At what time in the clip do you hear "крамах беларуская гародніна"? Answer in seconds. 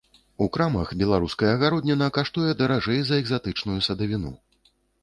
0.55-2.09